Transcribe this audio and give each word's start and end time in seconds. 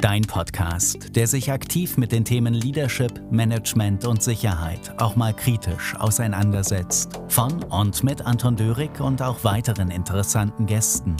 Dein 0.00 0.22
Podcast, 0.22 1.14
der 1.14 1.26
sich 1.26 1.52
aktiv 1.52 1.98
mit 1.98 2.10
den 2.10 2.24
Themen 2.24 2.54
Leadership, 2.54 3.20
Management 3.30 4.06
und 4.06 4.22
Sicherheit 4.22 4.98
auch 4.98 5.14
mal 5.14 5.34
kritisch 5.34 5.94
auseinandersetzt. 5.94 7.20
Von 7.28 7.62
und 7.64 8.02
mit 8.02 8.24
Anton 8.24 8.56
Dörig 8.56 8.98
und 8.98 9.20
auch 9.20 9.44
weiteren 9.44 9.90
interessanten 9.90 10.64
Gästen. 10.64 11.18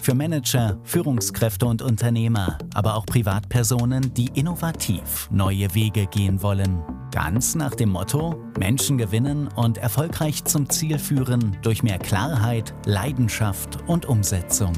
Für 0.00 0.14
Manager, 0.14 0.78
Führungskräfte 0.82 1.66
und 1.66 1.82
Unternehmer, 1.82 2.56
aber 2.72 2.94
auch 2.94 3.04
Privatpersonen, 3.04 4.14
die 4.14 4.30
innovativ 4.32 5.28
neue 5.30 5.74
Wege 5.74 6.06
gehen 6.06 6.42
wollen. 6.42 6.82
Ganz 7.10 7.54
nach 7.54 7.74
dem 7.74 7.90
Motto, 7.90 8.42
Menschen 8.58 8.96
gewinnen 8.96 9.48
und 9.48 9.76
erfolgreich 9.76 10.42
zum 10.44 10.70
Ziel 10.70 10.98
führen 10.98 11.58
durch 11.60 11.82
mehr 11.82 11.98
Klarheit, 11.98 12.72
Leidenschaft 12.86 13.78
und 13.86 14.06
Umsetzung. 14.06 14.72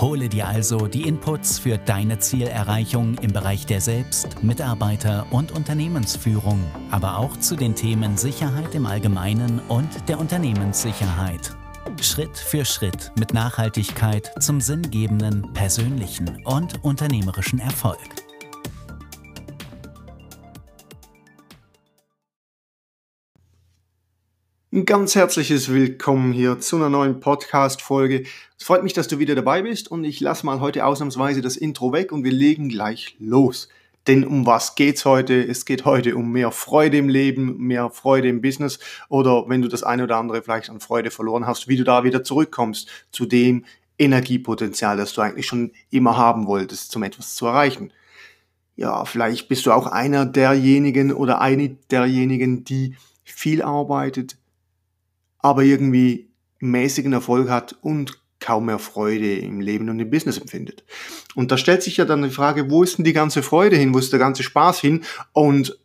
Hole 0.00 0.28
dir 0.28 0.48
also 0.48 0.86
die 0.86 1.02
Inputs 1.02 1.58
für 1.58 1.78
deine 1.78 2.18
Zielerreichung 2.18 3.16
im 3.18 3.32
Bereich 3.32 3.64
der 3.64 3.80
Selbst-, 3.80 4.42
Mitarbeiter- 4.42 5.26
und 5.30 5.52
Unternehmensführung, 5.52 6.60
aber 6.90 7.18
auch 7.18 7.36
zu 7.38 7.56
den 7.56 7.74
Themen 7.74 8.16
Sicherheit 8.16 8.74
im 8.74 8.86
Allgemeinen 8.86 9.60
und 9.68 9.88
der 10.08 10.18
Unternehmenssicherheit. 10.18 11.56
Schritt 12.00 12.36
für 12.36 12.64
Schritt 12.64 13.12
mit 13.18 13.32
Nachhaltigkeit 13.34 14.32
zum 14.40 14.60
sinngebenden, 14.60 15.52
persönlichen 15.52 16.42
und 16.44 16.82
unternehmerischen 16.82 17.60
Erfolg. 17.60 18.23
Ein 24.74 24.86
ganz 24.86 25.14
herzliches 25.14 25.72
Willkommen 25.72 26.32
hier 26.32 26.58
zu 26.58 26.74
einer 26.74 26.88
neuen 26.88 27.20
Podcast-Folge. 27.20 28.24
Es 28.58 28.64
freut 28.64 28.82
mich, 28.82 28.92
dass 28.92 29.06
du 29.06 29.20
wieder 29.20 29.36
dabei 29.36 29.62
bist 29.62 29.88
und 29.88 30.02
ich 30.02 30.18
lasse 30.18 30.44
mal 30.44 30.58
heute 30.58 30.84
ausnahmsweise 30.84 31.42
das 31.42 31.56
Intro 31.56 31.92
weg 31.92 32.10
und 32.10 32.24
wir 32.24 32.32
legen 32.32 32.68
gleich 32.68 33.14
los. 33.20 33.68
Denn 34.08 34.26
um 34.26 34.46
was 34.46 34.74
geht's 34.74 35.04
heute? 35.04 35.40
Es 35.40 35.64
geht 35.64 35.84
heute 35.84 36.16
um 36.16 36.32
mehr 36.32 36.50
Freude 36.50 36.96
im 36.96 37.08
Leben, 37.08 37.56
mehr 37.58 37.88
Freude 37.90 38.26
im 38.26 38.42
Business 38.42 38.80
oder 39.08 39.48
wenn 39.48 39.62
du 39.62 39.68
das 39.68 39.84
eine 39.84 40.02
oder 40.02 40.16
andere 40.16 40.42
vielleicht 40.42 40.70
an 40.70 40.80
Freude 40.80 41.12
verloren 41.12 41.46
hast, 41.46 41.68
wie 41.68 41.76
du 41.76 41.84
da 41.84 42.02
wieder 42.02 42.24
zurückkommst 42.24 42.90
zu 43.12 43.26
dem 43.26 43.66
Energiepotenzial, 43.96 44.96
das 44.96 45.12
du 45.12 45.20
eigentlich 45.20 45.46
schon 45.46 45.70
immer 45.90 46.16
haben 46.16 46.48
wolltest, 46.48 46.96
um 46.96 47.04
etwas 47.04 47.36
zu 47.36 47.46
erreichen. 47.46 47.92
Ja, 48.74 49.04
vielleicht 49.04 49.46
bist 49.46 49.66
du 49.66 49.70
auch 49.70 49.86
einer 49.86 50.26
derjenigen 50.26 51.12
oder 51.12 51.40
eine 51.40 51.76
derjenigen, 51.92 52.64
die 52.64 52.96
viel 53.22 53.62
arbeitet, 53.62 54.36
aber 55.44 55.62
irgendwie 55.62 56.30
mäßigen 56.60 57.12
Erfolg 57.12 57.50
hat 57.50 57.76
und 57.82 58.18
kaum 58.40 58.64
mehr 58.64 58.78
Freude 58.78 59.36
im 59.36 59.60
Leben 59.60 59.90
und 59.90 60.00
im 60.00 60.08
Business 60.08 60.38
empfindet. 60.38 60.84
Und 61.34 61.52
da 61.52 61.58
stellt 61.58 61.82
sich 61.82 61.98
ja 61.98 62.06
dann 62.06 62.22
die 62.22 62.30
Frage, 62.30 62.70
wo 62.70 62.82
ist 62.82 62.96
denn 62.96 63.04
die 63.04 63.12
ganze 63.12 63.42
Freude 63.42 63.76
hin, 63.76 63.92
wo 63.92 63.98
ist 63.98 64.10
der 64.10 64.18
ganze 64.18 64.42
Spaß 64.42 64.80
hin 64.80 65.04
und 65.34 65.78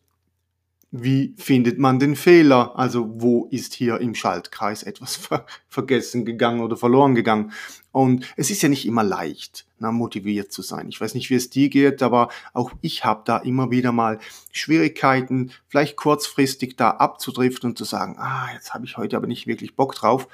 wie 0.92 1.36
findet 1.38 1.78
man 1.78 2.00
den 2.00 2.16
Fehler? 2.16 2.78
Also 2.78 3.08
wo 3.22 3.46
ist 3.52 3.74
hier 3.74 4.00
im 4.00 4.16
Schaltkreis 4.16 4.84
etwas 4.84 5.16
ver 5.18 5.46
vergessen 5.68 6.26
gegangen 6.26 6.62
oder 6.62 6.78
verloren 6.78 7.16
gegangen? 7.16 7.52
Und 7.92 8.26
es 8.38 8.50
ist 8.50 8.62
ja 8.62 8.70
nicht 8.70 8.86
immer 8.86 9.04
leicht, 9.04 9.68
na, 9.80 9.92
motiviert 9.92 10.52
zu 10.52 10.62
sein. 10.62 10.90
Ich 10.90 11.00
weiß 11.00 11.16
nicht, 11.16 11.30
wie 11.30 11.36
es 11.36 11.50
dir 11.50 11.70
geht, 11.70 12.02
aber 12.04 12.30
auch 12.54 12.72
ich 12.82 13.06
habe 13.06 13.22
da 13.26 13.38
immer 13.38 13.72
wieder 13.72 13.92
mal 13.92 14.20
Schwierigkeiten, 14.52 15.52
vielleicht 15.68 15.96
kurzfristig 15.96 16.76
da 16.76 16.92
abzudriften 16.92 17.72
und 17.72 17.78
zu 17.78 17.86
sagen, 17.86 18.18
ah, 18.20 18.48
jetzt 18.54 18.74
habe 18.74 18.86
ich 18.86 18.98
heute 18.98 19.18
aber 19.18 19.28
nicht 19.28 19.48
wirklich 19.48 19.76
Bock 19.76 19.96
drauf. 19.96 20.28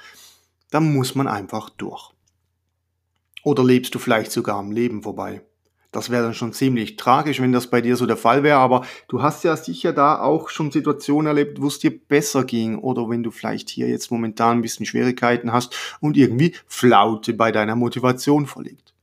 Da 0.70 0.80
muss 0.80 1.14
man 1.14 1.28
einfach 1.28 1.70
durch. 1.70 2.12
Oder 3.42 3.62
lebst 3.62 3.94
du 3.94 3.98
vielleicht 3.98 4.32
sogar 4.32 4.56
am 4.56 4.72
Leben 4.72 5.02
vorbei? 5.02 5.42
Das 5.92 6.10
wäre 6.10 6.22
dann 6.22 6.34
schon 6.34 6.52
ziemlich 6.52 6.96
tragisch, 6.96 7.40
wenn 7.40 7.52
das 7.52 7.70
bei 7.70 7.80
dir 7.80 7.96
so 7.96 8.06
der 8.06 8.16
Fall 8.16 8.42
wäre, 8.42 8.58
aber 8.58 8.84
du 9.08 9.22
hast 9.22 9.44
ja 9.44 9.56
sicher 9.56 9.92
da 9.92 10.20
auch 10.20 10.48
schon 10.50 10.70
Situationen 10.70 11.26
erlebt, 11.26 11.60
wo 11.60 11.68
es 11.68 11.78
dir 11.78 11.96
besser 11.96 12.44
ging 12.44 12.78
oder 12.78 13.08
wenn 13.08 13.22
du 13.22 13.30
vielleicht 13.30 13.70
hier 13.70 13.88
jetzt 13.88 14.10
momentan 14.10 14.58
ein 14.58 14.62
bisschen 14.62 14.84
Schwierigkeiten 14.84 15.52
hast 15.52 15.74
und 16.00 16.16
irgendwie 16.16 16.54
Flaute 16.66 17.32
bei 17.32 17.52
deiner 17.52 17.76
Motivation 17.76 18.46
verliegt. 18.46 18.94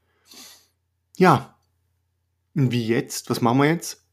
Ja, 1.18 1.56
und 2.56 2.72
wie 2.72 2.88
jetzt? 2.88 3.30
Was 3.30 3.42
machen 3.42 3.60
wir 3.60 3.70
jetzt? 3.70 4.04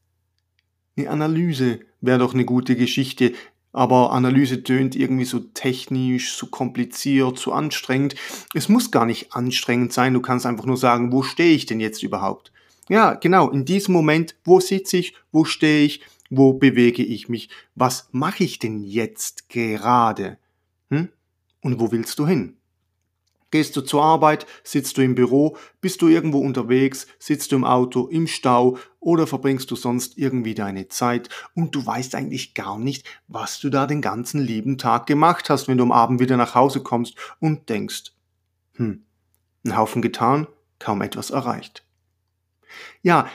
Eine 0.97 1.09
Analyse 1.09 1.81
wäre 1.99 2.19
doch 2.19 2.33
eine 2.33 2.45
gute 2.45 2.75
Geschichte, 2.75 3.33
aber 3.71 4.11
Analyse 4.11 4.63
tönt 4.63 4.95
irgendwie 4.95 5.25
so 5.25 5.39
technisch, 5.39 6.33
so 6.33 6.47
kompliziert, 6.47 7.39
so 7.39 7.53
anstrengend. 7.53 8.15
Es 8.53 8.69
muss 8.69 8.91
gar 8.91 9.05
nicht 9.05 9.33
anstrengend 9.33 9.93
sein, 9.93 10.13
du 10.13 10.21
kannst 10.21 10.45
einfach 10.45 10.65
nur 10.65 10.77
sagen, 10.77 11.11
wo 11.11 11.23
stehe 11.23 11.55
ich 11.55 11.65
denn 11.65 11.79
jetzt 11.79 12.03
überhaupt? 12.03 12.51
Ja, 12.91 13.13
genau, 13.13 13.49
in 13.49 13.63
diesem 13.63 13.93
Moment, 13.93 14.35
wo 14.43 14.59
sitze 14.59 14.97
ich, 14.97 15.15
wo 15.31 15.45
stehe 15.45 15.85
ich, 15.85 16.01
wo 16.29 16.51
bewege 16.51 17.01
ich 17.01 17.29
mich, 17.29 17.47
was 17.73 18.09
mache 18.11 18.43
ich 18.43 18.59
denn 18.59 18.83
jetzt 18.83 19.47
gerade? 19.47 20.37
Hm? 20.89 21.07
Und 21.61 21.79
wo 21.79 21.93
willst 21.93 22.19
du 22.19 22.27
hin? 22.27 22.57
Gehst 23.49 23.77
du 23.77 23.81
zur 23.81 24.03
Arbeit, 24.03 24.45
sitzt 24.65 24.97
du 24.97 25.03
im 25.03 25.15
Büro, 25.15 25.55
bist 25.79 26.01
du 26.01 26.09
irgendwo 26.09 26.39
unterwegs, 26.39 27.07
sitzt 27.17 27.53
du 27.53 27.55
im 27.55 27.63
Auto, 27.63 28.07
im 28.07 28.27
Stau 28.27 28.77
oder 28.99 29.25
verbringst 29.25 29.71
du 29.71 29.77
sonst 29.77 30.17
irgendwie 30.17 30.53
deine 30.53 30.89
Zeit 30.89 31.29
und 31.55 31.73
du 31.73 31.85
weißt 31.85 32.13
eigentlich 32.13 32.55
gar 32.55 32.77
nicht, 32.77 33.07
was 33.29 33.61
du 33.61 33.69
da 33.69 33.87
den 33.87 34.01
ganzen 34.01 34.41
lieben 34.41 34.77
Tag 34.77 35.07
gemacht 35.07 35.49
hast, 35.49 35.69
wenn 35.69 35.77
du 35.77 35.85
am 35.85 35.93
Abend 35.93 36.19
wieder 36.19 36.35
nach 36.35 36.55
Hause 36.55 36.83
kommst 36.83 37.15
und 37.39 37.69
denkst, 37.69 38.11
hm, 38.73 39.05
ein 39.65 39.77
Haufen 39.77 40.01
getan, 40.01 40.45
kaum 40.77 41.01
etwas 41.01 41.29
erreicht. 41.29 41.85
Ja, 43.01 43.29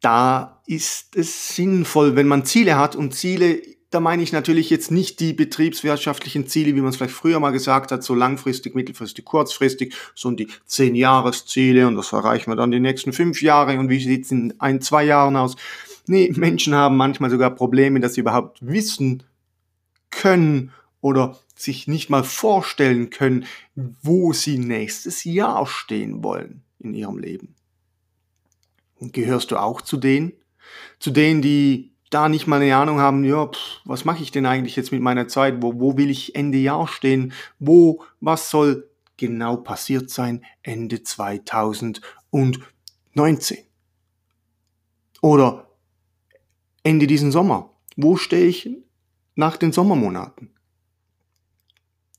da 0.00 0.62
ist 0.66 1.16
es 1.16 1.54
sinnvoll, 1.54 2.16
wenn 2.16 2.28
man 2.28 2.44
Ziele 2.44 2.76
hat 2.76 2.96
und 2.96 3.14
Ziele, 3.14 3.62
da 3.90 4.00
meine 4.00 4.22
ich 4.22 4.32
natürlich 4.32 4.70
jetzt 4.70 4.90
nicht 4.90 5.20
die 5.20 5.32
betriebswirtschaftlichen 5.32 6.46
Ziele, 6.46 6.74
wie 6.76 6.80
man 6.80 6.90
es 6.90 6.96
vielleicht 6.96 7.14
früher 7.14 7.40
mal 7.40 7.50
gesagt 7.50 7.92
hat, 7.92 8.02
so 8.02 8.14
langfristig, 8.14 8.74
mittelfristig, 8.74 9.24
kurzfristig, 9.24 9.94
sondern 10.14 10.46
die 10.46 10.52
zehn 10.64 10.94
Jahresziele 10.94 11.86
und 11.86 11.96
das 11.96 12.12
erreichen 12.12 12.50
wir 12.50 12.56
dann 12.56 12.70
die 12.70 12.80
nächsten 12.80 13.12
fünf 13.12 13.42
Jahre 13.42 13.78
und 13.78 13.88
wie 13.90 13.98
sieht 13.98 14.24
es 14.24 14.30
in 14.30 14.54
ein, 14.58 14.80
zwei 14.80 15.04
Jahren 15.04 15.36
aus. 15.36 15.56
Nee, 16.06 16.32
Menschen 16.34 16.74
haben 16.74 16.96
manchmal 16.96 17.30
sogar 17.30 17.50
Probleme, 17.50 18.00
dass 18.00 18.14
sie 18.14 18.20
überhaupt 18.20 18.58
wissen 18.60 19.24
können 20.10 20.72
oder 21.00 21.38
sich 21.54 21.88
nicht 21.88 22.10
mal 22.10 22.24
vorstellen 22.24 23.10
können, 23.10 23.44
wo 23.74 24.32
sie 24.32 24.58
nächstes 24.58 25.24
Jahr 25.24 25.66
stehen 25.66 26.22
wollen 26.22 26.62
in 26.78 26.94
ihrem 26.94 27.18
Leben. 27.18 27.54
Gehörst 29.00 29.50
du 29.50 29.56
auch 29.56 29.80
zu 29.80 29.96
denen? 29.96 30.32
Zu 30.98 31.10
denen, 31.10 31.42
die 31.42 31.92
da 32.10 32.28
nicht 32.28 32.46
mal 32.46 32.60
eine 32.60 32.76
Ahnung 32.76 33.00
haben, 33.00 33.24
ja, 33.24 33.46
pff, 33.46 33.80
was 33.84 34.04
mache 34.04 34.22
ich 34.22 34.30
denn 34.30 34.46
eigentlich 34.46 34.76
jetzt 34.76 34.92
mit 34.92 35.00
meiner 35.00 35.28
Zeit? 35.28 35.62
Wo, 35.62 35.80
wo 35.80 35.96
will 35.96 36.10
ich 36.10 36.34
Ende 36.34 36.58
Jahr 36.58 36.86
stehen? 36.86 37.32
Wo, 37.58 38.04
was 38.20 38.50
soll 38.50 38.90
genau 39.16 39.56
passiert 39.56 40.10
sein 40.10 40.44
Ende 40.62 41.02
2019? 41.02 43.58
Oder 45.22 45.70
Ende 46.82 47.06
diesen 47.06 47.30
Sommer? 47.30 47.70
Wo 47.96 48.16
stehe 48.16 48.46
ich 48.46 48.70
nach 49.34 49.56
den 49.56 49.72
Sommermonaten? 49.72 50.50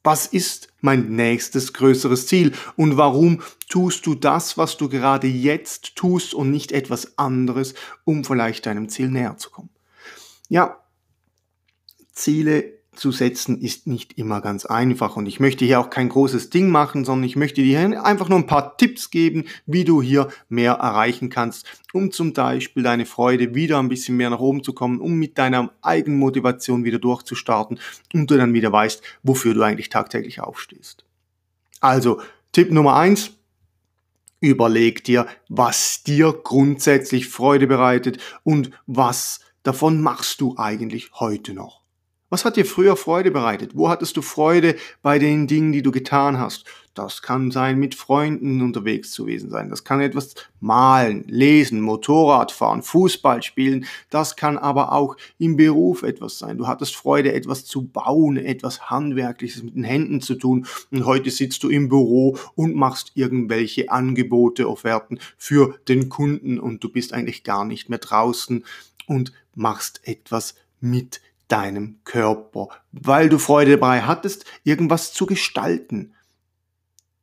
Was 0.04 0.26
ist 0.26 0.70
mein 0.80 1.16
nächstes 1.16 1.74
größeres 1.74 2.26
Ziel? 2.28 2.54
Und 2.76 2.98
warum 2.98 3.42
tust 3.70 4.06
du 4.06 4.16
das, 4.16 4.58
was 4.58 4.78
du 4.78 4.90
gerade 4.90 5.28
jetzt 5.28 5.96
tust 5.96 6.34
und 6.34 6.50
nicht 6.50 6.72
etwas 6.72 7.18
anderes, 7.20 7.76
um 8.04 8.24
vielleicht 8.24 8.66
deinem 8.66 8.90
Ziel 8.90 9.10
näher 9.10 9.38
zu 9.38 9.52
kommen? 9.52 9.70
Ja, 10.50 10.84
Ziele 12.14 12.81
zu 12.94 13.12
setzen 13.12 13.62
ist 13.62 13.88
nicht 13.88 14.18
immer 14.18 14.42
ganz 14.42 14.66
einfach 14.66 15.16
und 15.16 15.26
ich 15.26 15.40
möchte 15.40 15.64
hier 15.64 15.80
auch 15.80 15.90
kein 15.90 16.10
großes 16.10 16.50
Ding 16.50 16.70
machen, 16.70 17.06
sondern 17.06 17.24
ich 17.24 17.38
möchte 17.38 17.64
dir 17.64 18.04
einfach 18.04 18.28
nur 18.28 18.38
ein 18.38 18.48
paar 18.48 18.76
Tipps 18.76 19.10
geben, 19.10 19.46
wie 19.66 19.86
du 19.86 20.02
hier 20.02 20.28
mehr 20.50 20.74
erreichen 20.74 21.30
kannst, 21.30 21.66
um 21.94 22.12
zum 22.12 22.34
Beispiel 22.34 22.84
deine 22.84 23.06
Freude 23.06 23.56
wieder 23.56 23.80
ein 23.80 23.88
bisschen 23.88 24.18
mehr 24.18 24.30
nach 24.30 24.40
oben 24.40 24.62
zu 24.62 24.74
kommen, 24.74 25.00
um 25.00 25.14
mit 25.14 25.38
deiner 25.38 25.72
eigenen 25.82 26.20
Motivation 26.20 26.84
wieder 26.84 27.00
durchzustarten 27.00 27.80
und 28.14 28.30
du 28.30 28.36
dann 28.36 28.54
wieder 28.54 28.74
weißt, 28.74 29.02
wofür 29.24 29.54
du 29.54 29.62
eigentlich 29.64 29.90
tagtäglich 29.90 30.42
aufstehst. 30.42 31.06
Also, 31.80 32.22
Tipp 32.52 32.72
Nummer 32.72 32.98
eins: 32.98 33.32
Überleg 34.42 35.06
dir, 35.06 35.28
was 35.48 36.04
dir 36.04 36.38
grundsätzlich 36.44 37.30
Freude 37.30 37.68
bereitet 37.68 38.18
und 38.44 38.72
was 38.86 39.40
davon 39.64 40.02
machst 40.02 40.42
du 40.42 40.56
eigentlich 40.58 41.12
heute 41.14 41.54
noch. 41.54 41.81
Was 42.32 42.46
hat 42.46 42.56
dir 42.56 42.66
früher 42.66 42.96
Freude 42.96 43.30
bereitet? 43.30 43.72
Wo 43.76 43.90
hattest 43.90 44.16
du 44.16 44.22
Freude 44.22 44.78
bei 45.02 45.20
den 45.20 45.48
Dingen, 45.48 45.74
die 45.74 45.82
du 45.82 45.92
getan 45.92 46.40
hast? 46.40 46.64
Das 46.94 47.22
kann 47.22 47.52
sein, 47.52 47.78
mit 47.78 47.94
Freunden 47.94 48.62
unterwegs 48.62 49.12
zu 49.12 49.26
gewesen 49.26 49.50
sein. 49.50 49.70
Das 49.70 49.84
kann 49.84 50.00
etwas 50.00 50.36
malen, 50.62 51.26
lesen, 51.28 51.82
Motorrad 51.82 52.54
fahren, 52.54 52.84
Fußball 52.84 53.44
spielen. 53.44 53.86
Das 54.10 54.38
kann 54.38 54.58
aber 54.58 54.94
auch 54.94 55.18
im 55.40 55.58
Beruf 55.58 56.04
etwas 56.04 56.40
sein. 56.40 56.58
Du 56.58 56.68
hattest 56.68 56.96
Freude, 56.96 57.34
etwas 57.34 57.66
zu 57.66 57.88
bauen, 57.88 58.38
etwas 58.38 58.90
Handwerkliches 58.90 59.64
mit 59.64 59.76
den 59.76 59.84
Händen 59.84 60.22
zu 60.22 60.36
tun. 60.36 60.66
Und 60.90 61.06
heute 61.06 61.32
sitzt 61.32 61.64
du 61.64 61.70
im 61.70 61.90
Büro 61.90 62.38
und 62.56 62.76
machst 62.76 63.12
irgendwelche 63.14 63.92
Angebote, 63.92 64.70
Offerten 64.70 65.20
für 65.38 65.76
den 65.90 66.08
Kunden 66.08 66.62
und 66.62 66.82
du 66.82 66.88
bist 66.88 67.12
eigentlich 67.12 67.44
gar 67.44 67.66
nicht 67.66 67.90
mehr 67.90 68.00
draußen 68.00 68.64
und 69.06 69.34
machst 69.54 70.00
etwas 70.06 70.56
mit 70.80 71.20
deinem 71.52 72.00
Körper, 72.04 72.70
weil 72.92 73.30
du 73.30 73.38
Freude 73.38 73.72
dabei 73.72 74.02
hattest, 74.02 74.46
irgendwas 74.64 75.14
zu 75.14 75.26
gestalten. 75.26 76.14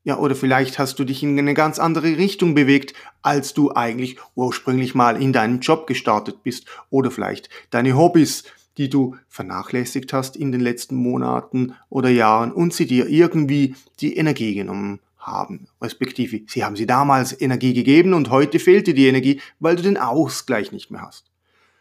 Ja, 0.05 0.19
oder 0.19 0.35
vielleicht 0.35 0.79
hast 0.79 0.99
du 0.99 1.05
dich 1.05 1.23
in 1.23 1.39
eine 1.39 1.55
ganz 1.55 1.79
andere 1.79 2.17
Richtung 2.17 2.55
bewegt, 2.55 2.95
als 3.23 3.53
du 3.53 3.73
eigentlich 3.75 4.17
ursprünglich 4.35 4.95
mal 4.95 5.21
in 5.21 5.33
deinem 5.33 5.61
Job 5.61 5.87
gestartet 5.87 6.43
bist. 6.43 6.67
Oder 6.89 7.11
vielleicht 7.11 7.51
deine 7.71 7.97
Hobbys, 7.97 8.45
die 8.79 8.89
du 8.89 9.17
vernachlässigt 9.29 10.13
hast 10.13 10.37
in 10.37 10.53
den 10.53 10.61
letzten 10.61 10.97
Monaten 10.97 11.75
oder 11.91 12.09
Jahren 12.09 12.53
und 12.53 12.73
sie 12.73 12.87
dir 12.87 13.09
irgendwie 13.09 13.75
die 14.01 14.17
Energie 14.17 14.55
genommen 14.55 15.01
haben, 15.19 15.67
respektive 15.83 16.43
sie 16.47 16.65
haben 16.65 16.77
sie 16.77 16.87
damals 16.87 17.39
Energie 17.39 17.75
gegeben 17.75 18.15
und 18.15 18.31
heute 18.31 18.61
fehlt 18.61 18.87
dir 18.87 18.95
die 18.95 19.09
Energie, 19.09 19.41
weil 19.59 19.77
du 19.77 19.83
den 19.83 19.99
Ausgleich 19.99 20.73
nicht 20.73 20.91
mehr 20.91 21.03
hast. 21.03 21.31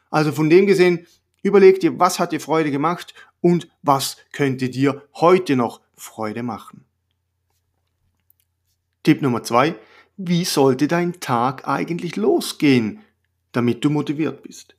Also 0.10 0.32
von 0.32 0.50
dem 0.50 0.66
gesehen, 0.66 1.06
Überleg 1.44 1.80
dir, 1.80 2.00
was 2.00 2.20
hat 2.20 2.32
dir 2.32 2.40
Freude 2.40 2.72
gemacht 2.72 3.14
und 3.42 3.70
was 3.82 4.18
könnte 4.32 4.70
dir 4.70 5.04
heute 5.16 5.56
noch 5.56 5.82
Freude 5.96 6.44
machen. 6.44 6.86
Tipp 9.04 9.22
Nummer 9.22 9.44
zwei: 9.44 9.76
Wie 10.18 10.46
sollte 10.46 10.88
dein 10.88 11.20
Tag 11.20 11.68
eigentlich 11.68 12.16
losgehen, 12.16 13.02
damit 13.52 13.84
du 13.86 13.90
motiviert 13.90 14.44
bist? 14.44 14.76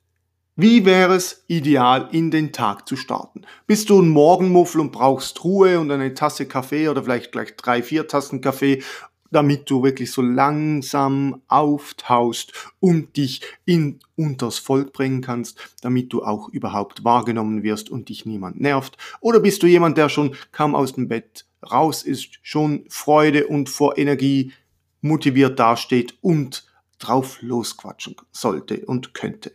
Wie 0.61 0.83
wäre 0.83 1.15
es 1.15 1.45
ideal, 1.47 2.09
in 2.11 2.31
den 2.31 2.51
Tag 2.51 2.85
zu 2.85 2.97
starten? 2.97 3.43
Bist 3.65 3.89
du 3.89 4.01
ein 4.01 4.09
Morgenmuffel 4.09 4.81
und 4.81 4.91
brauchst 4.91 5.41
Ruhe 5.45 5.79
und 5.79 5.89
eine 5.89 6.13
Tasse 6.13 6.47
Kaffee 6.47 6.89
oder 6.89 7.01
vielleicht 7.01 7.31
gleich 7.31 7.55
drei, 7.55 7.81
vier 7.81 8.09
Tassen 8.09 8.41
Kaffee 8.41 8.83
damit 9.31 9.69
du 9.69 9.83
wirklich 9.83 10.11
so 10.11 10.21
langsam 10.21 11.41
auftaust 11.47 12.53
und 12.79 13.15
dich 13.17 13.41
in 13.65 13.99
unters 14.15 14.57
Volk 14.57 14.93
bringen 14.93 15.21
kannst, 15.21 15.57
damit 15.81 16.11
du 16.13 16.23
auch 16.23 16.49
überhaupt 16.49 17.03
wahrgenommen 17.03 17.63
wirst 17.63 17.89
und 17.89 18.09
dich 18.09 18.25
niemand 18.25 18.59
nervt? 18.59 18.97
Oder 19.21 19.39
bist 19.39 19.63
du 19.63 19.67
jemand, 19.67 19.97
der 19.97 20.09
schon 20.09 20.35
kaum 20.51 20.75
aus 20.75 20.93
dem 20.93 21.07
Bett 21.07 21.45
raus 21.69 22.03
ist, 22.03 22.39
schon 22.41 22.85
Freude 22.89 23.47
und 23.47 23.69
vor 23.69 23.97
Energie 23.97 24.53
motiviert 25.01 25.59
dasteht 25.59 26.17
und 26.21 26.65
drauf 26.97 27.41
losquatschen 27.41 28.15
sollte 28.31 28.85
und 28.85 29.13
könnte? 29.13 29.53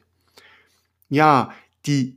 Ja, 1.08 1.52
die 1.86 2.16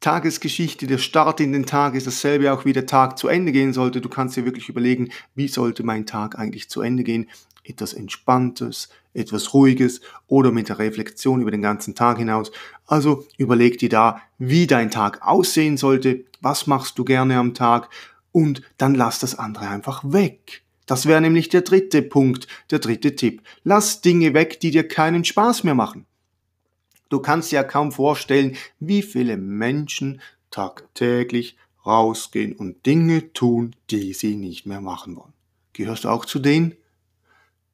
Tagesgeschichte, 0.00 0.86
der 0.86 0.96
Start 0.96 1.40
in 1.40 1.52
den 1.52 1.66
Tag 1.66 1.94
ist 1.94 2.06
dasselbe 2.06 2.52
auch 2.54 2.64
wie 2.64 2.72
der 2.72 2.86
Tag 2.86 3.18
zu 3.18 3.28
Ende 3.28 3.52
gehen 3.52 3.74
sollte. 3.74 4.00
Du 4.00 4.08
kannst 4.08 4.34
dir 4.34 4.46
wirklich 4.46 4.70
überlegen, 4.70 5.10
wie 5.34 5.46
sollte 5.46 5.82
mein 5.82 6.06
Tag 6.06 6.38
eigentlich 6.38 6.70
zu 6.70 6.80
Ende 6.80 7.04
gehen? 7.04 7.28
Etwas 7.64 7.92
Entspanntes, 7.92 8.88
etwas 9.12 9.52
Ruhiges 9.52 10.00
oder 10.26 10.52
mit 10.52 10.70
der 10.70 10.78
Reflexion 10.78 11.42
über 11.42 11.50
den 11.50 11.60
ganzen 11.60 11.94
Tag 11.94 12.16
hinaus. 12.16 12.50
Also 12.86 13.26
überleg 13.36 13.76
dir 13.76 13.90
da, 13.90 14.22
wie 14.38 14.66
dein 14.66 14.90
Tag 14.90 15.20
aussehen 15.20 15.76
sollte, 15.76 16.24
was 16.40 16.66
machst 16.66 16.98
du 16.98 17.04
gerne 17.04 17.36
am 17.36 17.52
Tag 17.52 17.90
und 18.32 18.62
dann 18.78 18.94
lass 18.94 19.18
das 19.18 19.38
andere 19.38 19.68
einfach 19.68 20.02
weg. 20.04 20.62
Das 20.86 21.04
wäre 21.04 21.20
nämlich 21.20 21.50
der 21.50 21.60
dritte 21.60 22.00
Punkt, 22.00 22.48
der 22.70 22.78
dritte 22.78 23.16
Tipp. 23.16 23.42
Lass 23.64 24.00
Dinge 24.00 24.32
weg, 24.32 24.60
die 24.60 24.70
dir 24.70 24.88
keinen 24.88 25.24
Spaß 25.26 25.62
mehr 25.62 25.74
machen. 25.74 26.06
Du 27.10 27.18
kannst 27.18 27.52
dir 27.52 27.56
ja 27.56 27.64
kaum 27.64 27.92
vorstellen, 27.92 28.56
wie 28.78 29.02
viele 29.02 29.36
Menschen 29.36 30.22
tagtäglich 30.50 31.56
rausgehen 31.84 32.54
und 32.54 32.86
Dinge 32.86 33.32
tun, 33.32 33.76
die 33.90 34.14
sie 34.14 34.36
nicht 34.36 34.64
mehr 34.64 34.80
machen 34.80 35.16
wollen. 35.16 35.32
Gehörst 35.72 36.04
du 36.04 36.08
auch 36.08 36.24
zu 36.24 36.38
denen? 36.38 36.74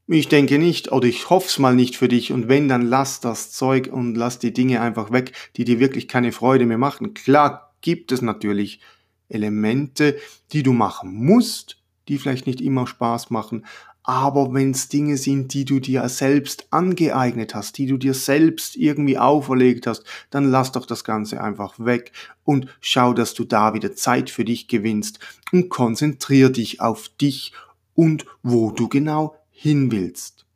Ich 0.09 0.29
denke 0.29 0.59
nicht, 0.59 0.93
oder 0.93 1.06
ich 1.09 1.31
hoff's 1.31 1.59
mal 1.59 1.75
nicht 1.75 1.97
für 1.97 2.09
dich, 2.09 2.33
und 2.33 2.49
wenn, 2.49 2.69
dann 2.69 2.83
lass 2.83 3.21
das 3.21 3.50
Zeug 3.50 3.88
und 3.93 4.15
lass 4.15 4.38
die 4.38 4.53
Dinge 4.53 4.81
einfach 4.81 5.11
weg, 5.11 5.33
die 5.56 5.65
dir 5.65 5.81
wirklich 5.81 6.06
keine 6.06 6.31
Freude 6.31 6.65
mehr 6.65 6.79
machen. 6.79 7.12
Klar 7.12 7.75
gibt 7.81 8.12
es 8.12 8.23
natürlich 8.23 8.81
Elemente, 9.29 10.17
die 10.53 10.62
du 10.62 10.73
machen 10.73 11.12
musst, 11.12 11.83
die 12.09 12.19
vielleicht 12.19 12.47
nicht 12.47 12.61
immer 12.61 12.87
Spaß 12.87 13.31
machen, 13.31 13.67
aber 14.06 14.55
wenn 14.55 14.70
es 14.70 14.88
Dinge 14.88 15.17
sind, 15.17 15.53
die 15.53 15.64
du 15.64 15.81
dir 15.81 16.08
selbst 16.08 16.69
angeeignet 16.70 17.56
hast, 17.56 17.76
die 17.76 17.87
du 17.87 17.97
dir 17.97 18.14
selbst 18.14 18.76
irgendwie 18.76 19.19
auferlegt 19.19 19.88
hast, 19.88 20.05
dann 20.31 20.49
lass 20.49 20.70
doch 20.70 20.87
das 20.87 21.03
Ganze 21.03 21.43
einfach 21.43 21.75
weg 21.81 22.12
und 22.44 22.69
schau, 22.81 23.12
dass 23.12 23.35
du 23.35 23.43
da 23.43 23.75
wieder 23.75 23.97
Zeit 23.97 24.31
für 24.31 24.44
dich 24.44 24.69
gewinnst 24.69 25.19
und 25.50 25.70
konzentrier 25.70 26.50
dich 26.50 26.81
auf 26.81 27.08
dich 27.20 27.53
und 27.94 28.26
wo 28.44 28.70
du 28.70 28.88
genau 28.88 29.35
hin 29.50 29.91
willst. 29.91 30.47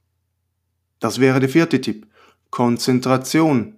Das 1.00 1.19
wäre 1.19 1.41
der 1.41 1.49
vierte 1.49 1.81
Tipp. 1.81 2.06
Konzentration. 2.50 3.75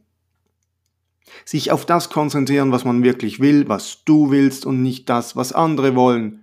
Sich 1.47 1.71
auf 1.71 1.87
das 1.87 2.11
konzentrieren, 2.11 2.73
was 2.73 2.85
man 2.85 3.03
wirklich 3.03 3.41
will, 3.41 3.69
was 3.69 4.05
du 4.05 4.31
willst 4.31 4.67
und 4.67 4.83
nicht 4.83 5.09
das, 5.09 5.35
was 5.35 5.55
andere 5.55 5.95
wollen. 5.95 6.42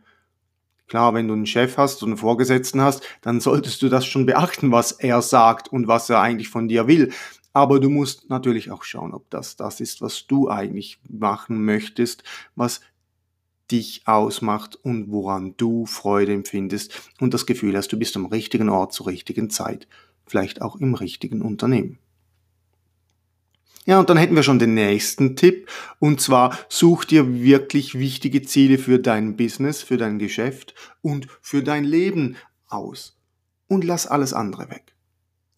Klar, 0.90 1.14
wenn 1.14 1.28
du 1.28 1.36
einen 1.36 1.46
Chef 1.46 1.78
hast 1.78 2.02
und 2.02 2.10
einen 2.10 2.18
Vorgesetzten 2.18 2.82
hast, 2.82 3.04
dann 3.22 3.40
solltest 3.40 3.82
du 3.82 3.90
das 3.90 4.06
schon 4.06 4.26
beachten, 4.26 4.72
was 4.72 4.92
er 4.92 5.22
sagt 5.22 5.68
und 5.68 5.88
was 5.88 6.10
er 6.10 6.20
eigentlich 6.20 6.50
von 6.50 6.68
dir 6.68 6.88
will. 6.88 7.14
Aber 7.54 7.80
du 7.80 7.90
musst 7.90 8.30
natürlich 8.30 8.72
auch 8.72 8.84
schauen, 8.84 9.14
ob 9.14 9.30
das 9.30 9.56
das 9.56 9.82
ist, 9.82 10.02
was 10.02 10.26
du 10.26 10.50
eigentlich 10.50 11.00
machen 11.08 11.64
möchtest, 11.64 12.24
was 12.56 12.82
dich 13.72 14.02
ausmacht 14.06 14.78
und 14.82 15.12
woran 15.12 15.54
du 15.58 15.86
Freude 15.86 16.34
empfindest 16.34 17.12
und 17.20 17.36
das 17.36 17.46
Gefühl 17.46 17.78
hast, 17.78 17.92
du 17.92 18.00
bist 18.00 18.16
am 18.16 18.26
richtigen 18.26 18.70
Ort 18.70 18.94
zur 18.94 19.08
richtigen 19.08 19.52
Zeit, 19.52 19.88
vielleicht 20.26 20.62
auch 20.62 20.76
im 20.76 20.96
richtigen 20.96 21.44
Unternehmen. 21.44 22.00
Ja, 23.90 23.98
und 24.00 24.08
dann 24.08 24.18
hätten 24.18 24.36
wir 24.36 24.44
schon 24.44 24.60
den 24.60 24.76
nächsten 24.76 25.36
Tipp. 25.36 25.68
Und 25.98 26.22
zwar 26.22 26.56
such 26.70 27.06
dir 27.06 27.42
wirklich 27.42 27.98
wichtige 27.98 28.44
Ziele 28.44 28.78
für 28.78 29.00
dein 29.00 29.36
Business, 29.36 29.82
für 29.82 29.98
dein 29.98 30.20
Geschäft 30.20 30.76
und 31.02 31.26
für 31.42 31.64
dein 31.64 31.86
Leben 31.86 32.36
aus. 32.68 33.18
Und 33.68 33.84
lass 33.84 34.06
alles 34.06 34.32
andere 34.32 34.70
weg. 34.70 34.94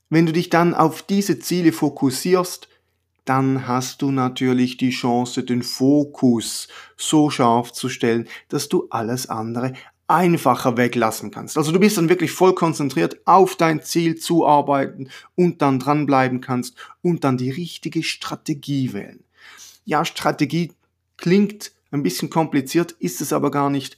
Wenn 0.10 0.25
du 0.25 0.31
dich 0.31 0.50
dann 0.50 0.74
auf 0.74 1.04
diese 1.04 1.39
Ziele 1.39 1.74
fokussierst, 1.74 2.69
dann 3.25 3.68
hast 3.68 4.01
du 4.01 4.12
natürlich 4.12 4.77
die 4.77 4.92
Chance, 4.92 5.44
den 5.44 5.62
Fokus 5.62 6.69
so 6.95 7.30
scharf 7.30 7.74
zu 7.74 7.89
stellen, 7.89 8.30
dass 8.48 8.69
du 8.69 8.88
alles 8.92 9.27
andere 9.27 9.74
einfacher 10.12 10.75
weglassen 10.75 11.31
kannst. 11.31 11.58
Also 11.58 11.72
du 11.72 11.80
bist 11.80 11.98
dann 11.98 12.10
wirklich 12.10 12.32
voll 12.32 12.53
konzentriert 12.53 13.25
auf 13.25 13.56
dein 13.56 13.82
Ziel 13.82 14.18
zu 14.18 14.46
arbeiten 14.46 15.10
und 15.36 15.62
dann 15.62 15.80
dranbleiben 15.80 16.41
kannst 16.41 16.75
und 17.01 17.24
dann 17.24 17.38
die 17.38 17.50
richtige 17.50 18.03
Strategie 18.03 18.91
wählen. 18.91 19.24
Ja, 19.86 20.03
Strategie 20.03 20.74
klingt 21.18 21.72
ein 21.91 22.03
bisschen 22.03 22.30
kompliziert, 22.30 22.91
ist 23.00 23.22
es 23.22 23.32
aber 23.32 23.51
gar 23.51 23.70
nicht. 23.70 23.96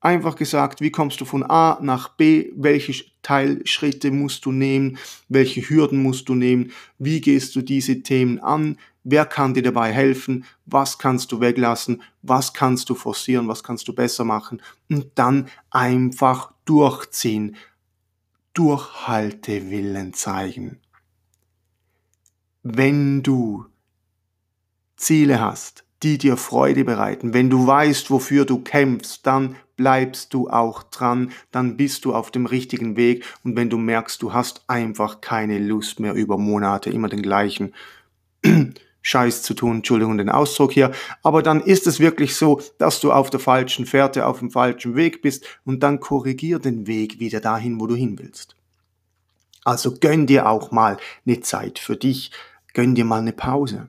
Einfach 0.00 0.36
gesagt, 0.36 0.82
wie 0.82 0.90
kommst 0.90 1.20
du 1.20 1.24
von 1.24 1.42
A 1.42 1.78
nach 1.80 2.10
B, 2.10 2.50
welche 2.54 3.04
Teilschritte 3.22 4.10
musst 4.10 4.44
du 4.44 4.52
nehmen, 4.52 4.98
welche 5.28 5.62
Hürden 5.62 6.02
musst 6.02 6.28
du 6.28 6.34
nehmen, 6.34 6.70
wie 6.98 7.20
gehst 7.20 7.56
du 7.56 7.62
diese 7.62 8.02
Themen 8.02 8.38
an, 8.38 8.78
Wer 9.08 9.24
kann 9.24 9.54
dir 9.54 9.62
dabei 9.62 9.92
helfen? 9.92 10.44
Was 10.64 10.98
kannst 10.98 11.30
du 11.30 11.40
weglassen? 11.40 12.02
Was 12.22 12.54
kannst 12.54 12.90
du 12.90 12.96
forcieren? 12.96 13.46
Was 13.46 13.62
kannst 13.62 13.86
du 13.86 13.94
besser 13.94 14.24
machen? 14.24 14.60
Und 14.90 15.12
dann 15.14 15.46
einfach 15.70 16.52
durchziehen. 16.64 17.54
Durchhaltewillen 18.52 20.12
zeigen. 20.12 20.80
Wenn 22.64 23.22
du 23.22 23.66
Ziele 24.96 25.40
hast, 25.40 25.84
die 26.02 26.18
dir 26.18 26.36
Freude 26.36 26.84
bereiten, 26.84 27.32
wenn 27.32 27.48
du 27.48 27.64
weißt, 27.64 28.10
wofür 28.10 28.44
du 28.44 28.58
kämpfst, 28.58 29.24
dann 29.24 29.54
bleibst 29.76 30.34
du 30.34 30.50
auch 30.50 30.82
dran, 30.82 31.30
dann 31.52 31.76
bist 31.76 32.06
du 32.06 32.12
auf 32.12 32.32
dem 32.32 32.46
richtigen 32.46 32.96
Weg 32.96 33.24
und 33.44 33.54
wenn 33.54 33.70
du 33.70 33.78
merkst, 33.78 34.20
du 34.20 34.32
hast 34.32 34.64
einfach 34.66 35.20
keine 35.20 35.60
Lust 35.60 36.00
mehr 36.00 36.14
über 36.14 36.38
Monate 36.38 36.90
immer 36.90 37.08
den 37.08 37.22
gleichen 37.22 37.72
Scheiß 39.06 39.42
zu 39.42 39.54
tun, 39.54 39.76
Entschuldigung 39.76 40.18
den 40.18 40.30
Ausdruck 40.30 40.72
hier, 40.72 40.90
aber 41.22 41.40
dann 41.40 41.60
ist 41.60 41.86
es 41.86 42.00
wirklich 42.00 42.34
so, 42.34 42.60
dass 42.78 42.98
du 42.98 43.12
auf 43.12 43.30
der 43.30 43.38
falschen 43.38 43.86
Fährte, 43.86 44.26
auf 44.26 44.40
dem 44.40 44.50
falschen 44.50 44.96
Weg 44.96 45.22
bist 45.22 45.46
und 45.64 45.84
dann 45.84 46.00
korrigier 46.00 46.58
den 46.58 46.88
Weg 46.88 47.20
wieder 47.20 47.40
dahin, 47.40 47.78
wo 47.80 47.86
du 47.86 47.94
hin 47.94 48.18
willst. 48.18 48.56
Also 49.62 49.94
gönn 49.94 50.26
dir 50.26 50.48
auch 50.48 50.72
mal 50.72 50.96
eine 51.24 51.40
Zeit 51.40 51.78
für 51.78 51.96
dich, 51.96 52.32
gönn 52.74 52.96
dir 52.96 53.04
mal 53.04 53.20
eine 53.20 53.32
Pause. 53.32 53.88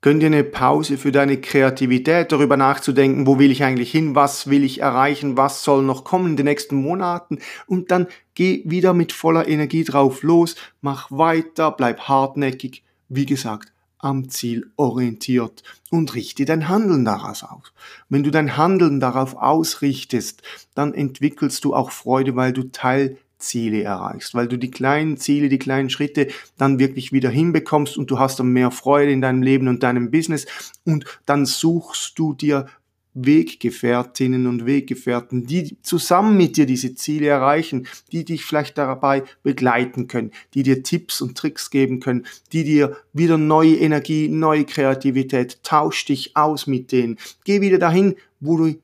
Gönn 0.00 0.20
dir 0.20 0.26
eine 0.26 0.44
Pause 0.44 0.96
für 0.96 1.10
deine 1.10 1.40
Kreativität, 1.40 2.30
darüber 2.30 2.56
nachzudenken, 2.56 3.26
wo 3.26 3.40
will 3.40 3.50
ich 3.50 3.64
eigentlich 3.64 3.90
hin, 3.90 4.14
was 4.14 4.48
will 4.48 4.62
ich 4.62 4.80
erreichen, 4.80 5.36
was 5.36 5.64
soll 5.64 5.82
noch 5.82 6.04
kommen 6.04 6.28
in 6.28 6.36
den 6.36 6.46
nächsten 6.46 6.76
Monaten. 6.76 7.40
Und 7.66 7.90
dann 7.90 8.06
geh 8.34 8.62
wieder 8.64 8.94
mit 8.94 9.10
voller 9.10 9.48
Energie 9.48 9.82
drauf 9.82 10.22
los, 10.22 10.54
mach 10.80 11.10
weiter, 11.10 11.72
bleib 11.72 12.02
hartnäckig, 12.02 12.84
wie 13.08 13.26
gesagt, 13.26 13.72
am 13.98 14.28
Ziel 14.28 14.70
orientiert 14.76 15.62
und 15.90 16.14
richte 16.14 16.44
dein 16.44 16.68
Handeln 16.68 17.04
daraus 17.04 17.42
aus. 17.42 17.72
Wenn 18.08 18.22
du 18.22 18.30
dein 18.30 18.56
Handeln 18.56 19.00
darauf 19.00 19.34
ausrichtest, 19.34 20.42
dann 20.74 20.94
entwickelst 20.94 21.64
du 21.64 21.74
auch 21.74 21.90
Freude, 21.90 22.36
weil 22.36 22.52
du 22.52 22.64
Teil 22.70 23.18
Ziele 23.38 23.82
erreichst, 23.82 24.34
weil 24.34 24.48
du 24.48 24.58
die 24.58 24.70
kleinen 24.70 25.16
Ziele, 25.16 25.48
die 25.48 25.58
kleinen 25.58 25.90
Schritte 25.90 26.28
dann 26.56 26.78
wirklich 26.78 27.12
wieder 27.12 27.30
hinbekommst 27.30 27.96
und 27.96 28.10
du 28.10 28.18
hast 28.18 28.40
dann 28.40 28.48
mehr 28.48 28.70
Freude 28.70 29.12
in 29.12 29.20
deinem 29.20 29.42
Leben 29.42 29.68
und 29.68 29.82
deinem 29.82 30.10
Business 30.10 30.46
und 30.84 31.04
dann 31.24 31.46
suchst 31.46 32.18
du 32.18 32.34
dir 32.34 32.66
Weggefährtinnen 33.14 34.46
und 34.46 34.66
Weggefährten, 34.66 35.46
die 35.46 35.80
zusammen 35.82 36.36
mit 36.36 36.56
dir 36.56 36.66
diese 36.66 36.94
Ziele 36.94 37.28
erreichen, 37.28 37.86
die 38.12 38.24
dich 38.24 38.44
vielleicht 38.44 38.78
dabei 38.78 39.24
begleiten 39.42 40.08
können, 40.08 40.32
die 40.54 40.62
dir 40.62 40.82
Tipps 40.82 41.20
und 41.20 41.36
Tricks 41.36 41.70
geben 41.70 42.00
können, 42.00 42.26
die 42.52 42.64
dir 42.64 42.96
wieder 43.12 43.38
neue 43.38 43.76
Energie, 43.76 44.28
neue 44.28 44.64
Kreativität, 44.64 45.62
tausch 45.62 46.04
dich 46.04 46.36
aus 46.36 46.66
mit 46.66 46.92
denen. 46.92 47.18
Geh 47.44 47.60
wieder 47.60 47.78
dahin, 47.78 48.14
wo 48.40 48.56
du 48.56 48.74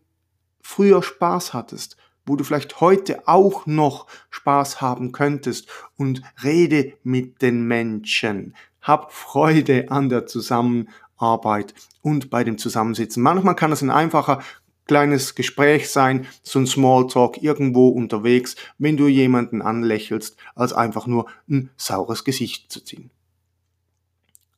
früher 0.61 1.03
Spaß 1.03 1.55
hattest 1.55 1.97
wo 2.27 2.37
du 2.37 2.45
vielleicht 2.45 2.81
heute 2.81 3.29
auch 3.29 3.67
noch 3.67 4.07
Spaß 4.31 4.81
haben 4.81 5.13
könntest 5.13 5.69
und 5.97 6.23
rede 6.43 6.95
mit 7.03 7.43
den 7.43 7.67
Menschen. 7.67 8.55
Hab 8.81 9.13
Freude 9.13 9.91
an 9.91 10.09
der 10.09 10.27
Zusammenarbeit 10.27 11.04
und 11.17 12.31
bei 12.31 12.45
dem 12.45 12.59
Zusammensitzen. 12.59 13.23
Manchmal 13.23 13.57
kann 13.57 13.73
es 13.73 13.83
ein 13.83 13.91
einfacher 13.91 14.43
kleines 14.87 15.35
Gespräch 15.35 15.89
sein, 15.91 16.27
so 16.43 16.59
ein 16.59 16.67
Smalltalk 16.67 17.43
irgendwo 17.43 17.89
unterwegs, 17.89 18.57
wenn 18.79 18.97
du 18.97 19.09
jemanden 19.09 19.63
anlächelst, 19.63 20.37
als 20.55 20.73
einfach 20.73 21.07
nur 21.07 21.27
ein 21.49 21.71
saures 21.77 22.25
Gesicht 22.25 22.71
zu 22.71 22.85
ziehen. 22.85 23.11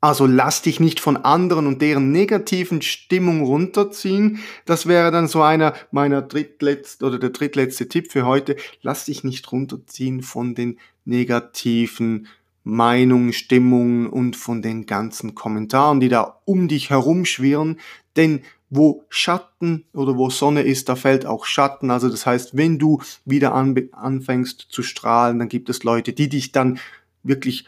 Also 0.01 0.27
lass 0.27 0.63
dich 0.63 0.79
nicht 0.79 1.01
von 1.01 1.17
anderen 1.17 1.67
und 1.67 1.81
deren 1.81 2.13
negativen 2.13 2.83
Stimmung 2.83 3.43
runterziehen. 3.43 4.41
Das 4.65 4.87
wäre 4.87 5.11
dann 5.11 5.27
so 5.27 5.43
einer 5.43 5.75
meiner 5.91 6.23
drittletzten 6.23 7.07
oder 7.07 7.19
der 7.19 7.31
drittletzte 7.31 7.89
Tipp 7.89 8.13
für 8.13 8.27
heute. 8.27 8.57
Lass 8.83 9.07
dich 9.07 9.25
nicht 9.25 9.51
runterziehen 9.51 10.23
von 10.23 10.55
den 10.55 10.79
negativen 11.05 12.29
Meinungen, 12.69 13.33
Stimmungen 13.33 14.09
und 14.09 14.35
von 14.35 14.61
den 14.61 14.87
ganzen 14.87 15.37
Kommentaren, 15.37 16.01
die 16.01 16.09
da 16.09 16.41
um 16.47 16.67
dich 16.67 16.91
herumschwirren. 16.91 17.79
Denn 18.17 18.43
wo 18.71 19.05
Schatten 19.09 19.85
oder 19.93 20.17
wo 20.17 20.31
Sonne 20.31 20.63
ist, 20.63 20.89
da 20.89 20.97
fällt 20.97 21.27
auch 21.27 21.45
Schatten. 21.45 21.93
Also 21.93 22.09
das 22.09 22.27
heißt, 22.27 22.57
wenn 22.57 22.81
du 22.81 23.01
wieder 23.25 23.55
anfängst 23.55 24.67
zu 24.69 24.83
strahlen, 24.83 25.39
dann 25.39 25.49
gibt 25.49 25.69
es 25.71 25.85
Leute, 25.85 26.13
die 26.13 26.29
dich 26.29 26.51
dann 26.51 26.81
wirklich 27.23 27.67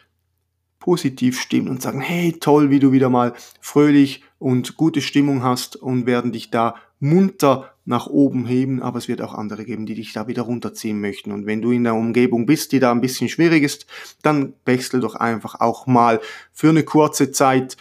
positiv 0.80 1.40
stimmen 1.40 1.68
und 1.68 1.80
sagen, 1.80 2.00
hey, 2.00 2.32
toll, 2.32 2.70
wie 2.70 2.80
du 2.80 2.90
wieder 2.90 3.08
mal 3.08 3.34
fröhlich 3.60 4.24
und 4.40 4.76
gute 4.76 5.00
Stimmung 5.00 5.44
hast 5.44 5.76
und 5.76 6.06
werden 6.06 6.32
dich 6.32 6.50
da 6.50 6.74
munter 7.00 7.74
nach 7.84 8.06
oben 8.06 8.46
heben, 8.46 8.82
aber 8.82 8.98
es 8.98 9.08
wird 9.08 9.22
auch 9.22 9.34
andere 9.34 9.64
geben, 9.64 9.86
die 9.86 9.94
dich 9.94 10.12
da 10.12 10.26
wieder 10.26 10.42
runterziehen 10.42 11.00
möchten. 11.00 11.32
Und 11.32 11.46
wenn 11.46 11.62
du 11.62 11.70
in 11.70 11.84
der 11.84 11.94
Umgebung 11.94 12.44
bist, 12.44 12.72
die 12.72 12.80
da 12.80 12.90
ein 12.90 13.00
bisschen 13.00 13.28
schwierig 13.28 13.62
ist, 13.62 13.86
dann 14.22 14.54
wechsel 14.64 15.00
doch 15.00 15.14
einfach 15.14 15.60
auch 15.60 15.86
mal 15.86 16.20
für 16.52 16.68
eine 16.68 16.82
kurze 16.82 17.32
Zeit 17.32 17.76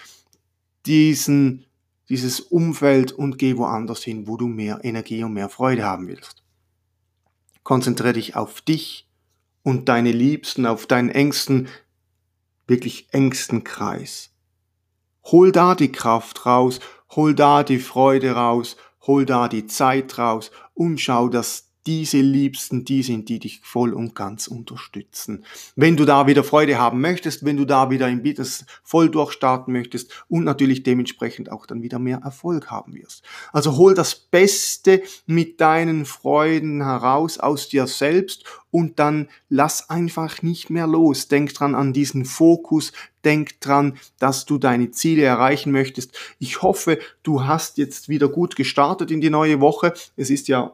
diesen, 0.85 1.65
dieses 2.09 2.39
Umfeld 2.39 3.11
und 3.11 3.37
geh 3.37 3.57
woanders 3.57 4.03
hin, 4.03 4.27
wo 4.27 4.37
du 4.37 4.47
mehr 4.47 4.79
Energie 4.83 5.23
und 5.23 5.33
mehr 5.33 5.49
Freude 5.49 5.83
haben 5.83 6.07
willst. 6.07 6.43
Konzentriere 7.63 8.13
dich 8.13 8.35
auf 8.35 8.61
dich 8.61 9.09
und 9.63 9.89
deine 9.89 10.13
Liebsten, 10.13 10.65
auf 10.65 10.85
deinen 10.85 11.09
engsten 11.09 11.67
wirklich 12.67 13.07
engsten 13.11 13.63
Kreis. 13.63 14.29
Hol 15.25 15.51
da 15.51 15.75
die 15.75 15.91
Kraft 15.91 16.45
raus, 16.45 16.79
hol 17.15 17.33
da 17.33 17.63
die 17.63 17.79
Freude 17.79 18.31
raus, 18.31 18.77
hol 19.07 19.25
da 19.25 19.47
die 19.47 19.67
Zeit 19.67 20.17
raus 20.17 20.51
und 20.73 20.99
schau, 20.99 21.29
dass 21.29 21.66
diese 21.87 22.19
Liebsten 22.19 22.83
die 22.83 23.01
sind, 23.01 23.29
die 23.29 23.39
dich 23.39 23.61
voll 23.63 23.93
und 23.93 24.13
ganz 24.13 24.47
unterstützen. 24.47 25.45
Wenn 25.77 25.95
du 25.95 26.03
da 26.03 26.27
wieder 26.27 26.43
Freude 26.43 26.77
haben 26.77 26.99
möchtest, 26.99 27.45
wenn 27.45 27.55
du 27.55 27.63
da 27.63 27.89
wieder 27.89 28.09
im 28.09 28.21
Business 28.21 28.65
voll 28.83 29.09
durchstarten 29.09 29.71
möchtest 29.71 30.25
und 30.27 30.43
natürlich 30.43 30.83
dementsprechend 30.83 31.49
auch 31.49 31.65
dann 31.65 31.81
wieder 31.81 31.97
mehr 31.97 32.19
Erfolg 32.23 32.69
haben 32.69 32.93
wirst. 32.93 33.23
Also 33.53 33.77
hol 33.77 33.95
das 33.95 34.15
Beste 34.15 35.01
mit 35.25 35.61
deinen 35.61 36.05
Freuden 36.05 36.83
heraus 36.83 37.39
aus 37.39 37.69
dir 37.69 37.87
selbst 37.87 38.43
und 38.69 38.99
dann 38.99 39.29
lass 39.47 39.89
einfach 39.89 40.41
nicht 40.41 40.69
mehr 40.69 40.87
los. 40.87 41.29
Denk 41.29 41.53
dran 41.53 41.73
an 41.73 41.93
diesen 41.93 42.25
Fokus, 42.25 42.91
denk 43.23 43.61
dran, 43.61 43.97
dass 44.19 44.45
du 44.45 44.57
deine 44.57 44.91
Ziele 44.91 45.23
erreichen 45.23 45.71
möchtest. 45.71 46.17
Ich 46.37 46.61
hoffe, 46.61 46.99
du 47.23 47.45
hast 47.45 47.77
jetzt 47.77 48.09
wieder 48.09 48.27
gut 48.27 48.57
gestartet 48.57 49.09
in 49.09 49.21
die 49.21 49.29
neue 49.29 49.61
Woche. 49.61 49.93
Es 50.17 50.29
ist 50.29 50.49
ja 50.49 50.73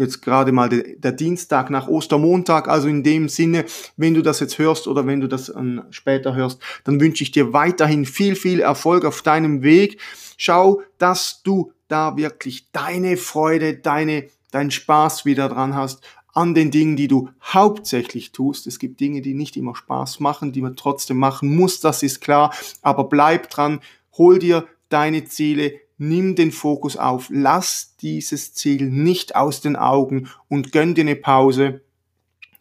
jetzt 0.00 0.22
gerade 0.22 0.50
mal 0.50 0.68
der, 0.68 0.82
der, 0.96 1.12
Dienstag 1.12 1.70
nach 1.70 1.86
Ostermontag. 1.86 2.68
Also 2.68 2.88
in 2.88 3.02
dem 3.02 3.28
Sinne, 3.28 3.66
wenn 3.96 4.14
du 4.14 4.22
das 4.22 4.40
jetzt 4.40 4.58
hörst 4.58 4.88
oder 4.88 5.06
wenn 5.06 5.20
du 5.20 5.28
das 5.28 5.50
ähm, 5.50 5.82
später 5.90 6.34
hörst, 6.34 6.60
dann 6.84 7.00
wünsche 7.00 7.22
ich 7.22 7.30
dir 7.30 7.52
weiterhin 7.52 8.06
viel, 8.06 8.34
viel 8.34 8.60
Erfolg 8.60 9.04
auf 9.04 9.22
deinem 9.22 9.62
Weg. 9.62 10.00
Schau, 10.38 10.80
dass 10.98 11.42
du 11.42 11.72
da 11.88 12.16
wirklich 12.16 12.70
deine 12.72 13.16
Freude, 13.16 13.74
deine, 13.74 14.28
deinen 14.50 14.70
Spaß 14.70 15.26
wieder 15.26 15.48
dran 15.48 15.74
hast 15.74 16.02
an 16.32 16.54
den 16.54 16.70
Dingen, 16.70 16.96
die 16.96 17.08
du 17.08 17.28
hauptsächlich 17.42 18.32
tust. 18.32 18.66
Es 18.66 18.78
gibt 18.78 19.00
Dinge, 19.00 19.20
die 19.20 19.34
nicht 19.34 19.56
immer 19.56 19.74
Spaß 19.74 20.20
machen, 20.20 20.52
die 20.52 20.62
man 20.62 20.76
trotzdem 20.76 21.18
machen 21.18 21.54
muss, 21.54 21.80
das 21.80 22.02
ist 22.02 22.20
klar. 22.20 22.54
Aber 22.82 23.04
bleib 23.04 23.50
dran, 23.50 23.80
hol 24.16 24.38
dir 24.38 24.66
deine 24.88 25.24
Ziele, 25.24 25.74
nimm 26.00 26.34
den 26.34 26.50
Fokus 26.50 26.96
auf, 26.96 27.28
lass 27.30 27.94
dieses 28.00 28.54
Ziel 28.54 28.88
nicht 28.88 29.36
aus 29.36 29.60
den 29.60 29.76
Augen 29.76 30.28
und 30.48 30.72
gönn 30.72 30.94
dir 30.94 31.02
eine 31.02 31.14
Pause. 31.14 31.82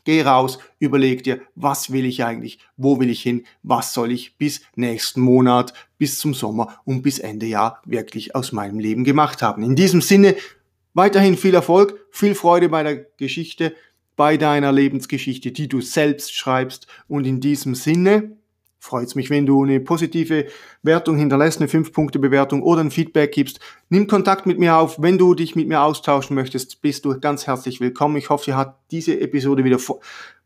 Geh 0.03 0.21
raus, 0.21 0.59
überleg 0.79 1.23
dir, 1.23 1.41
was 1.55 1.91
will 1.91 2.05
ich 2.05 2.23
eigentlich, 2.23 2.59
wo 2.77 2.99
will 2.99 3.09
ich 3.09 3.21
hin, 3.21 3.45
was 3.63 3.93
soll 3.93 4.11
ich 4.11 4.37
bis 4.37 4.61
nächsten 4.75 5.21
Monat, 5.21 5.73
bis 5.97 6.19
zum 6.19 6.33
Sommer 6.33 6.79
und 6.83 7.01
bis 7.01 7.19
Ende 7.19 7.45
Jahr 7.45 7.81
wirklich 7.85 8.35
aus 8.35 8.51
meinem 8.51 8.79
Leben 8.79 9.03
gemacht 9.03 9.41
haben. 9.41 9.63
In 9.63 9.75
diesem 9.75 10.01
Sinne, 10.01 10.35
weiterhin 10.93 11.37
viel 11.37 11.53
Erfolg, 11.53 11.99
viel 12.11 12.35
Freude 12.35 12.69
bei 12.69 12.83
der 12.83 12.95
Geschichte, 13.17 13.73
bei 14.17 14.35
deiner 14.35 14.73
Lebensgeschichte, 14.73 15.53
die 15.53 15.69
du 15.69 15.79
selbst 15.79 16.35
schreibst 16.35 16.87
und 17.07 17.25
in 17.25 17.39
diesem 17.39 17.73
Sinne, 17.73 18.37
freut 18.79 19.07
es 19.07 19.15
mich, 19.15 19.29
wenn 19.29 19.45
du 19.45 19.63
eine 19.63 19.79
positive 19.79 20.45
Wertung 20.81 21.17
hinterlässt, 21.17 21.59
eine 21.59 21.69
5-Punkte-Bewertung 21.69 22.63
oder 22.63 22.81
ein 22.81 22.91
Feedback 22.91 23.31
gibst. 23.33 23.59
Nimm 23.89 24.07
Kontakt 24.07 24.45
mit 24.45 24.57
mir 24.57 24.77
auf. 24.77 25.01
Wenn 25.01 25.17
du 25.17 25.35
dich 25.35 25.55
mit 25.55 25.67
mir 25.67 25.81
austauschen 25.81 26.35
möchtest, 26.35 26.81
bist 26.81 27.05
du 27.05 27.19
ganz 27.19 27.45
herzlich 27.45 27.81
willkommen. 27.81 28.15
Ich 28.15 28.29
hoffe, 28.29 28.45
dir 28.45 28.57
hat 28.57 28.79
diese 28.91 29.19
Episode 29.19 29.63
wieder 29.63 29.77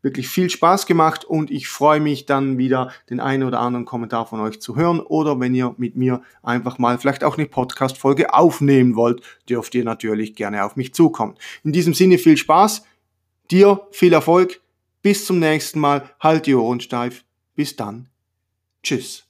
wirklich 0.02 0.28
viel 0.28 0.50
Spaß 0.50 0.86
gemacht 0.86 1.24
und 1.24 1.50
ich 1.50 1.68
freue 1.68 2.00
mich 2.00 2.26
dann 2.26 2.58
wieder, 2.58 2.92
den 3.08 3.20
einen 3.20 3.44
oder 3.44 3.60
anderen 3.60 3.86
Kommentar 3.86 4.26
von 4.26 4.40
euch 4.40 4.60
zu 4.60 4.76
hören 4.76 5.00
oder 5.00 5.40
wenn 5.40 5.54
ihr 5.54 5.74
mit 5.78 5.96
mir 5.96 6.22
einfach 6.42 6.78
mal 6.78 6.98
vielleicht 6.98 7.24
auch 7.24 7.38
eine 7.38 7.46
Podcast-Folge 7.46 8.34
aufnehmen 8.34 8.96
wollt, 8.96 9.22
dürft 9.48 9.74
ihr 9.74 9.84
natürlich 9.84 10.34
gerne 10.34 10.64
auf 10.64 10.76
mich 10.76 10.92
zukommen. 10.92 11.36
In 11.62 11.72
diesem 11.72 11.94
Sinne 11.94 12.18
viel 12.18 12.36
Spaß, 12.36 12.84
dir 13.50 13.80
viel 13.92 14.12
Erfolg, 14.12 14.60
bis 15.02 15.24
zum 15.24 15.38
nächsten 15.38 15.80
Mal, 15.80 16.10
halt 16.20 16.46
die 16.46 16.54
Ohren 16.54 16.80
steif, 16.80 17.24
bis 17.54 17.76
dann. 17.76 18.08
Tschüss. 18.84 19.24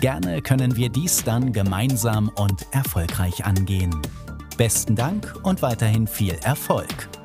Gerne 0.00 0.40
können 0.40 0.76
wir 0.76 0.88
dies 0.88 1.22
dann 1.22 1.52
gemeinsam 1.52 2.30
und 2.34 2.64
erfolgreich 2.72 3.44
angehen. 3.44 3.90
Besten 4.58 4.96
Dank 4.96 5.34
und 5.44 5.62
weiterhin 5.62 6.08
viel 6.08 6.34
Erfolg! 6.42 7.17